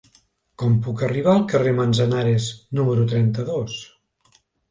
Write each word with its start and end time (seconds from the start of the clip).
Com 0.61 0.77
puc 0.87 1.03
arribar 1.07 1.35
al 1.39 1.43
carrer 1.51 1.73
de 1.75 1.75
Manzanares 1.81 2.47
número 2.79 3.05
trenta-dos? 3.13 3.77